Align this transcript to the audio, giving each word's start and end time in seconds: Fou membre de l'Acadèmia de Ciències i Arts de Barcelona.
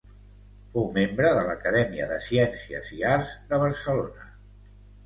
Fou 0.71 0.87
membre 0.95 1.33
de 1.39 1.43
l'Acadèmia 1.49 2.09
de 2.15 2.19
Ciències 2.29 2.91
i 2.99 3.07
Arts 3.15 3.39
de 3.53 3.63
Barcelona. 3.67 4.33